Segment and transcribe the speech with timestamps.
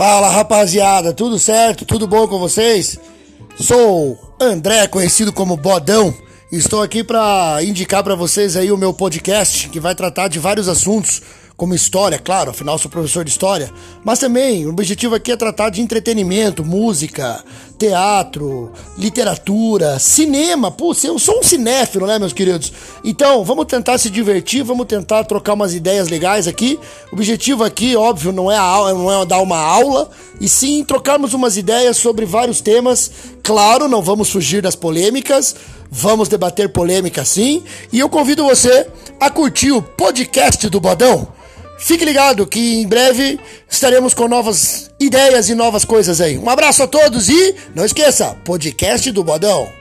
[0.00, 1.84] Fala rapaziada, tudo certo?
[1.84, 2.98] Tudo bom com vocês?
[3.58, 6.14] Sou André, conhecido como Bodão.
[6.50, 10.68] Estou aqui para indicar para vocês aí o meu podcast que vai tratar de vários
[10.68, 11.20] assuntos
[11.54, 13.70] como história, claro, afinal sou professor de história,
[14.02, 17.44] mas também o objetivo aqui é tratar de entretenimento, música,
[17.80, 20.70] teatro, literatura, cinema.
[20.70, 22.70] Putz, eu sou um cinéfilo, né, meus queridos?
[23.02, 26.78] Então, vamos tentar se divertir, vamos tentar trocar umas ideias legais aqui.
[27.10, 31.32] O objetivo aqui, óbvio, não é, a, não é dar uma aula, e sim trocarmos
[31.32, 33.10] umas ideias sobre vários temas.
[33.42, 35.56] Claro, não vamos fugir das polêmicas,
[35.90, 38.86] vamos debater polêmica sim, e eu convido você
[39.18, 41.28] a curtir o podcast do Bodão.
[41.80, 46.38] Fique ligado que em breve estaremos com novas ideias e novas coisas aí.
[46.38, 49.79] Um abraço a todos e não esqueça, podcast do Bodão.